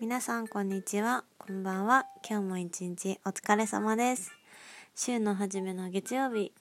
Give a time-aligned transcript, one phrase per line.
[0.00, 1.24] 皆さんこんにちは。
[1.38, 2.06] こんばんは。
[2.28, 4.32] 今日も一日お疲れ様です。
[4.96, 6.52] 週の初めの月曜日。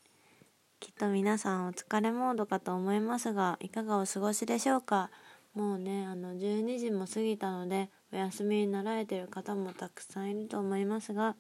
[0.80, 5.10] きっと皆さんお疲れモードかと思いますがいかがお過ごしでしょうか。
[5.56, 11.36] もうねあの12時も過ぎたのでお休みになられてる方もたくさんいると思いますが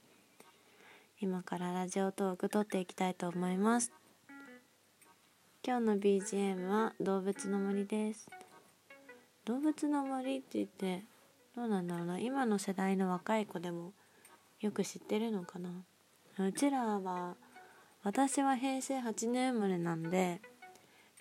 [1.20, 3.92] 今からラジオトーク撮っていきたいと思います。
[5.64, 8.28] 今日の BGM は動物の森です。
[9.46, 11.04] 動物の森って言って
[11.56, 12.20] どうなんだろうな。
[12.20, 13.94] 今の世代の若い子でも
[14.62, 15.70] よく知ってるのかな。
[16.40, 17.36] うちらは
[18.04, 20.42] 私は平成8年生まれなんで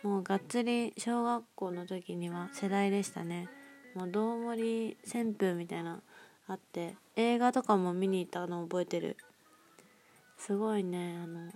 [0.02, 3.48] もうがっつり小学校の時には世代でしたね。
[3.94, 6.00] もう道森旋風みたいな
[6.46, 9.16] あって映画とかも見に行ったの覚えてる。
[10.38, 11.50] すごいねあの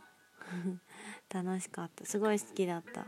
[1.33, 2.05] 楽しかった。
[2.05, 3.07] すごい好きだった。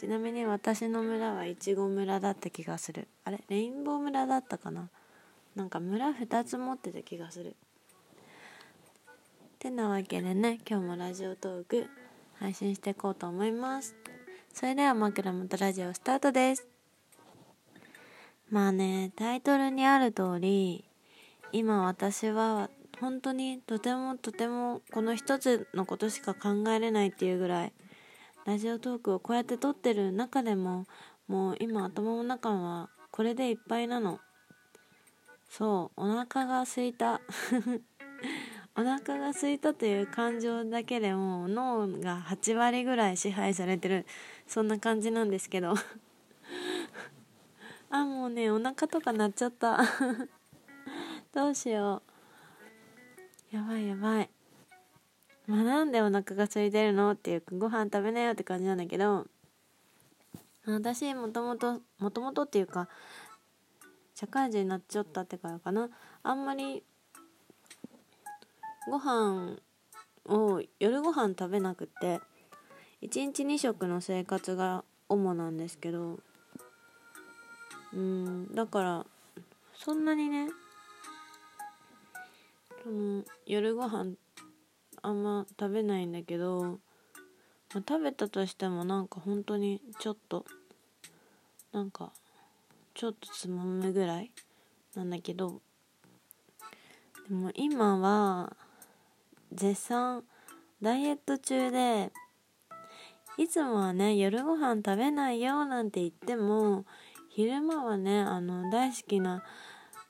[0.00, 3.06] ちなみに私の村はいちご村だった気がする。
[3.22, 3.44] あれ？
[3.50, 4.88] レインボー村だったかな？
[5.54, 7.54] なんか村2つ持ってた気がする。
[9.58, 11.86] てなわけでね今日もラジオトーク
[12.38, 13.94] 配信していこうと思います。
[14.54, 16.66] それでは枕元ラジオスタートです。
[18.50, 20.82] まあねタイトルにある通り
[21.52, 22.70] 今私は
[23.02, 27.72] 本当にとてもとてもこの一つのことしか考えれないっていうぐらい
[28.46, 30.86] ラジオトークをこうやって撮ってる中でも
[31.28, 34.18] もう今頭の中はこれでいっぱいなの。
[35.48, 37.20] そうお腹が空いた。
[38.76, 44.06] お腹が空いたという感情だけでも脳が8割ぐらい支配されてる。
[44.46, 45.74] そんな感じなんですけど。
[47.90, 49.80] あもうねお腹とか鳴っちゃった。
[51.32, 52.02] どうしよ
[53.52, 53.56] う。
[53.56, 54.30] やばいやばい。
[55.50, 57.10] まあ、なんでお腹が空いてるの？
[57.10, 59.26] っていうかご飯食べなよって感じなんだけど
[60.64, 62.88] 私もともともともとっていうか
[64.14, 65.88] 社会人になっちゃったってからかな。
[66.22, 66.84] あんまり
[68.88, 69.56] ご飯
[70.26, 72.20] を夜ご飯食べなくて
[73.02, 76.20] 1日2食の生活が主なんですけど
[77.92, 79.06] うんだから
[79.74, 80.48] そんなにね
[82.84, 84.12] その夜ご飯
[85.02, 86.70] あんま食べないんだけど、ま
[87.74, 90.44] あ、食べたとしてもなんか本当にちょっと
[91.72, 92.12] なんか
[92.94, 94.30] ちょっとつまむぐらい
[94.94, 95.60] なんだけど
[97.28, 98.56] でも今は
[99.52, 100.24] 絶賛
[100.82, 102.10] ダイエット中で
[103.38, 106.84] いつもはね夜ご飯食べないよなんて言っても
[107.28, 109.42] 昼間はねあの大好きな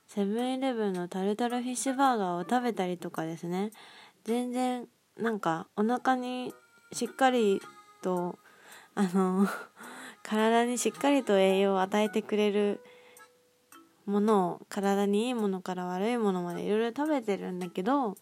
[0.09, 3.71] セブンイレブンのタルタルフィッシュバーガーを食べたりとかですね。
[4.25, 6.55] 全然なんかお腹に
[6.93, 7.61] しっかり
[8.03, 8.39] と
[8.95, 9.47] あの
[10.23, 12.81] 体にしっかりと栄養を与えてくれる
[14.07, 18.17] ものを体にいいものから悪いものまでいろいろ食べてるんだけど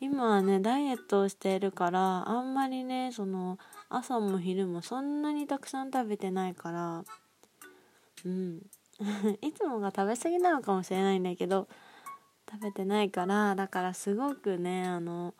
[0.00, 3.58] 今はねダイエットをしているからあんまりねその
[3.88, 7.04] 朝も昼もそんなにたくさん食べてないから
[8.24, 8.62] うん。
[9.42, 11.68] いつもが食べ過ぎなのかもしれないんだけど
[12.50, 15.34] 食べてないからだからすごくねあの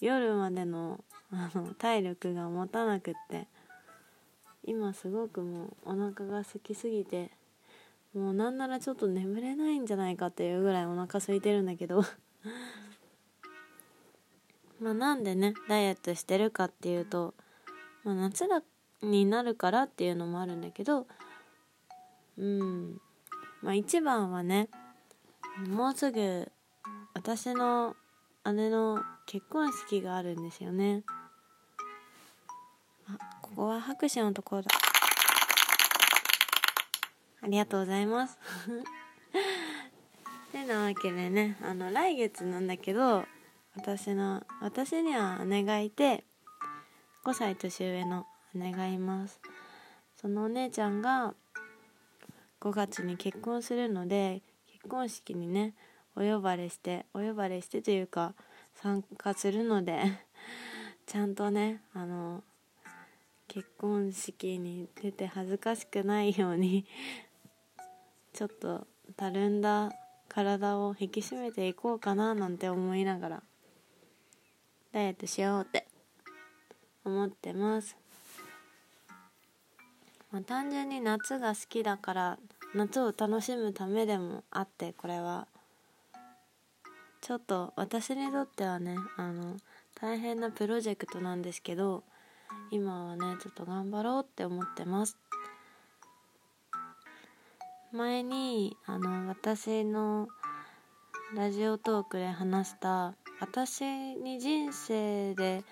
[0.00, 3.46] 夜までのあの体力が持たなくって
[4.64, 7.30] 今すごくもうお腹が空きすぎて
[8.14, 12.02] もうなんならちょっと眠れないんじゃないかっていうぐらいお腹空いてるんだけど。
[14.80, 17.34] まあなんでねダイエットしてるかっていうと、
[18.02, 18.62] まあ、夏だ
[19.02, 21.06] になるからっていうのもあるんだけど
[22.38, 23.00] うん。
[23.62, 24.70] まあ一番はね
[25.58, 26.50] もうすぐ
[27.14, 27.94] 私の
[28.44, 31.02] 姉の結婚式があるんですよね。
[33.06, 34.70] あここは拍手のところだ。
[37.42, 38.38] ありがとうございます。
[40.52, 43.24] てなわけでねあの来月なんだけど
[43.76, 46.24] 私の私には姉がいて
[47.24, 49.40] 5歳年上の姉がいます。
[50.16, 51.34] そのお姉ちゃんが
[52.60, 54.42] 5月に結婚するので
[54.82, 55.74] 結婚式にね
[56.16, 58.34] お呼ばれしてお呼ばれしてというか
[58.74, 60.02] 参加するので
[61.06, 62.42] ちゃんとねあの
[63.46, 66.86] 結婚式に出て恥ずかしくないように
[68.32, 68.86] ちょっと
[69.16, 69.92] たるんだ
[70.28, 73.42] 体を引き締めていこうかななんて思いながら
[74.92, 75.86] ダイエットしようって
[77.04, 77.96] 思ってます、
[80.30, 82.38] まあ、単純に夏が好きだから
[82.74, 85.46] 夏を楽しむためでもあってこれは。
[87.20, 89.56] ちょっと私にとってはねあの
[90.00, 92.02] 大変なプロジェクトなんですけど
[92.70, 95.18] 今はねちょっと頑張ろうって思ってます。
[97.92, 100.28] 前にあの私の
[101.34, 103.84] ラジオトークで話した私
[104.14, 105.64] に人生で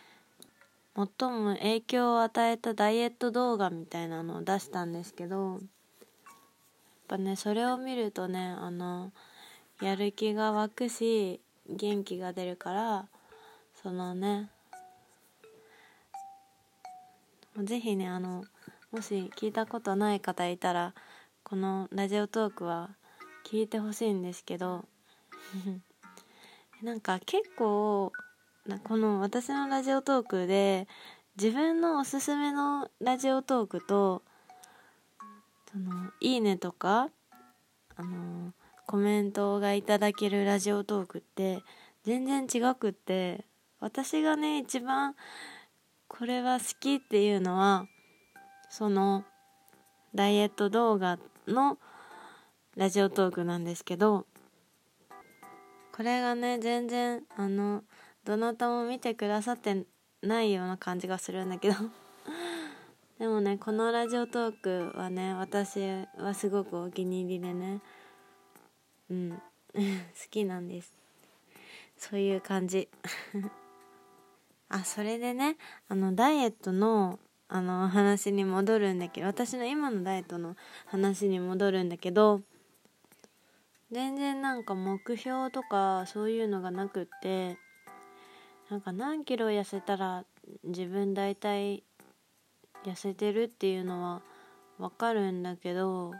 [0.96, 5.60] 最も影響を与えたダイエット動画みたいなのを出したんですけど
[7.08, 9.10] ぱねそれを見るとねあの
[9.80, 13.06] やる気が湧くし元気が出るから
[13.82, 14.50] そのね
[17.56, 18.44] ぜひねあの
[18.92, 20.94] もし聞いたことない方いたら
[21.42, 22.90] このラジオトークは
[23.46, 24.84] 聞いてほしいんですけど
[26.82, 28.12] なんか結構
[28.84, 30.86] この私のラジオトークで
[31.36, 34.22] 自分のおすすめのラジオトークと
[35.70, 37.10] そのいいねとか
[37.96, 38.52] あの
[38.86, 41.62] コメントがいただけるラジオトークって
[42.04, 43.44] 全然違くって
[43.80, 45.14] 私がね一番
[46.06, 47.86] これは好きっていうのは
[48.70, 49.24] その
[50.14, 51.76] ダイエット動画の
[52.76, 54.24] ラジオトークなんですけど
[55.94, 57.82] これがね全然あの
[58.24, 59.84] どなたも見てくださって
[60.22, 62.07] ないような感じがするんだけど。
[63.18, 64.52] でもねこのラジオトー
[64.92, 65.80] クはね私
[66.16, 67.80] はすごくお気に入りでね。
[69.10, 69.30] うん。
[69.74, 69.80] 好
[70.30, 70.94] きなんです。
[71.96, 72.88] そういう感じ。
[74.70, 75.56] あそれでね
[75.88, 77.18] あのダイエットの
[77.48, 80.54] あの話に戻るんだけど私の今のダイエットの
[80.86, 82.42] 話に戻るんだけど
[83.90, 87.58] 全然なんか目標とかそういうのがなくって
[88.68, 90.26] なんか何キロ痩せたら
[90.62, 91.82] 自分大体
[92.88, 94.22] 痩せてるっていうのは
[94.78, 96.12] わかるんだけど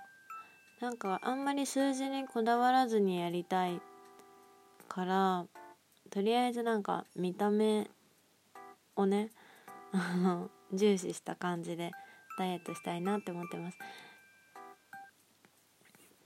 [0.80, 3.80] なんかあんまり数字にこだわらずにやりたい
[4.88, 5.46] から
[6.10, 7.88] とりあえずなんか見た目
[8.96, 9.30] をね
[10.72, 11.92] 重視した感じで
[12.38, 13.78] ダイエットしたいなって思ってます。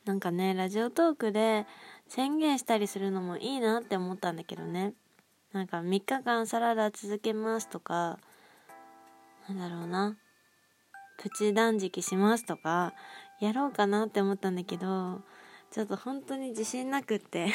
[0.05, 1.65] なんかねラジオトークで
[2.09, 4.95] 宣言したりするのもいいなって思ったんだけどね。
[5.53, 8.19] なんか3日間サラダ続けますとか
[9.49, 10.17] なんだろうな。
[11.19, 12.95] プチ断食しますとか
[13.41, 15.21] やろうかなって思ったんだけど
[15.71, 17.49] ちょっと本当に自信なくって。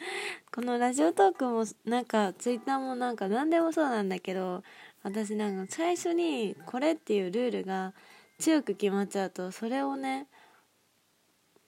[0.52, 4.64] このラジオトークもなんかツイッターもなんか何でもそうなんだけど
[5.02, 7.92] 私なんか最初にこれっていうルールが
[8.38, 10.26] 強く決まっちゃうとそれをね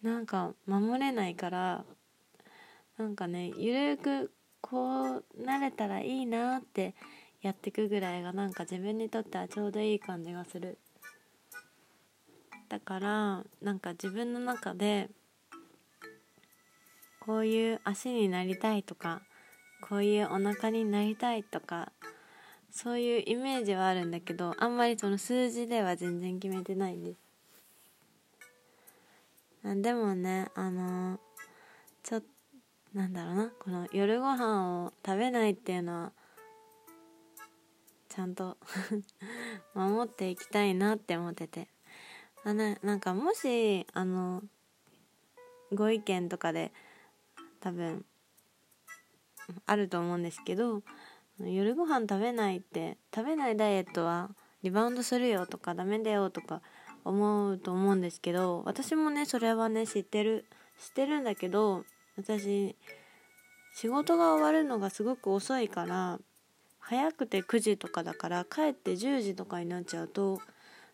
[0.03, 1.85] なんか守れないから
[2.99, 6.95] なんかねゆるくこうなれたらいいなって
[7.43, 10.79] やってくぐらいがなんか自分にとってはちょうどいい感じがする。
[12.73, 15.11] だからなんか自分の中で
[17.21, 19.21] こういう足になりたいとか
[19.87, 21.93] こういうお腹になりたいとか
[22.71, 27.19] そういうイメージはあるんだけどあんまりその数字では全然決めてないんです。
[29.83, 31.21] でもねあの、
[32.03, 32.27] ちょっと
[32.95, 36.13] なんだろうなこの夜ご飯を食べないっていうのは
[38.09, 38.57] ちゃんと
[39.77, 41.69] 守っていきたいなって思ってて。
[42.45, 44.43] あななんかもしあの
[45.73, 46.73] ご意見とかで
[47.61, 48.05] 多分
[49.67, 50.83] あると思うんですけど
[51.41, 54.31] 夜ご飯食べないって食べないダイエットは
[54.63, 56.63] リバウンドするよとかダメだよとか
[57.05, 60.45] 思うと思うんですけど私もねそれはね知ってる
[60.79, 61.85] 知ってるんだけど
[62.17, 62.77] 私
[63.75, 66.19] 仕事が終わるのがすごく遅いから
[66.79, 70.41] 早くて9時とかだから帰って10時とかになっちゃうと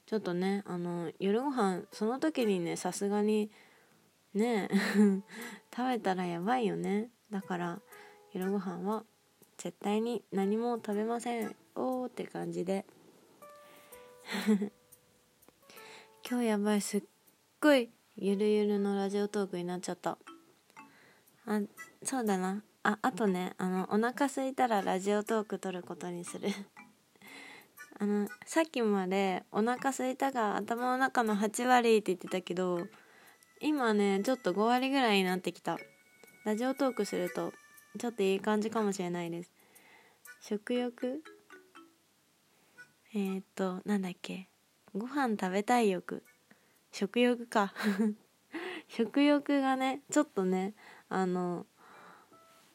[0.09, 3.51] ちょっとねあの夜ご飯その時にねさすがに
[4.33, 4.71] ね
[5.71, 7.11] 食べたらやばいよね。
[7.31, 7.83] だから
[8.33, 9.05] 夜ご飯は
[9.59, 11.55] 絶対に何も食べません。
[11.75, 12.87] おーって感じで。
[16.27, 17.05] 今日やばいすっ
[17.61, 20.17] ごいゆるゆるのラジオトークになっちゃった。
[21.45, 21.61] あ
[22.03, 22.65] そうだな。
[22.83, 26.49] ああとねあのお腹すいたらラジオトーク撮ることにする。
[28.01, 32.87] あのさっきまでお腹すいたが頭の中の8割って言ってたけど
[33.61, 35.79] 今ねちょっと5割ぐらいになってきた。
[36.45, 37.53] ラジオトークすると
[37.99, 39.51] ちょっといい感じかもしれないです。
[40.41, 41.23] 食欲？
[43.15, 44.49] えー、っとなんだっけ？
[44.95, 46.23] ご飯食べたい欲？
[46.93, 47.75] 食欲か。
[48.89, 50.75] 食欲がねちょっとね
[51.09, 51.67] あの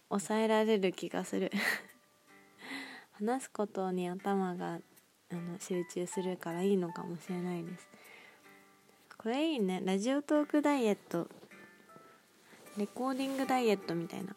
[0.10, 1.50] 抑えられる気がする。
[3.14, 4.80] 話すことに頭が
[5.34, 7.88] あの集中するからいいのかもしれないです。
[9.18, 9.82] これいいね。
[9.84, 11.28] ラジオトークダイエット。
[12.78, 14.36] レコーディングダイエットみたいな。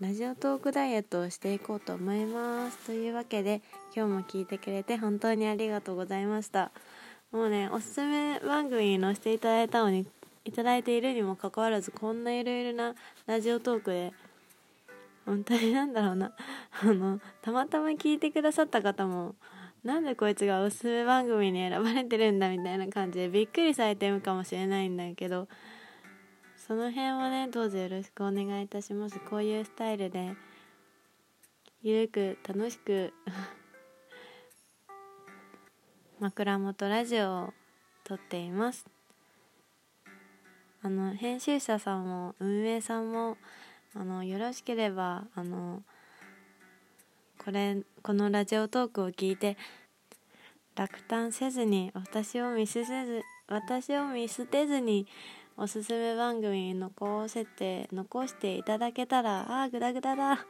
[0.00, 2.78] ラジオトークダイエットをしていこうと思います。
[2.86, 3.62] というわけで
[3.94, 6.72] 今日も聞いてくれて本当にありがとうございました。
[7.32, 10.06] もうねおすすめ番組に載せていただいたのに
[10.44, 12.94] いただいているにもかかわらずこんないろいろな
[13.26, 14.12] ラジオトークで
[15.24, 16.32] 本当になんだろうな。
[16.82, 19.34] あのたまたま聞いてくださった方も
[19.84, 25.46] なんでこいつがおすすめ番組に選ばれてるんだみたいな感じでびっくりされてるかもしれないんだけど
[26.56, 29.20] その辺はねどうぞよろしくお願いいたします。
[29.20, 30.34] こういうスタイルで
[31.82, 33.12] ゆるく楽しく
[36.18, 37.54] 枕元ラジオを
[38.04, 38.86] 撮っています。
[40.80, 43.36] あの編集者さんも運営さんも
[43.94, 45.82] あのよろしければあの
[47.44, 49.58] これこのラジオトークを聞いて
[50.76, 55.06] 落胆せずに私を見捨てず私を見捨てずに
[55.56, 60.46] おすすめ番組に残せて残していただけたらあーグダグダだ。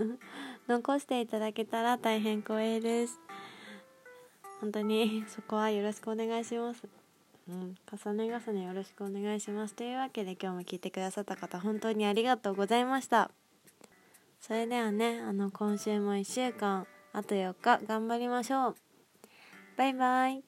[0.68, 3.18] 残していただけたら大変光栄です。
[4.60, 6.84] 本当にそこはよろしくお願いします。
[7.48, 9.74] うん重ね重ねよろしくお願いします。
[9.74, 13.30] というわけで今日も聞いてくださった方本当にありがとうございました。
[14.46, 15.18] それではね。
[15.18, 18.76] あの今週も1週間あと4日頑張りましょう。
[19.76, 20.45] バイバイ。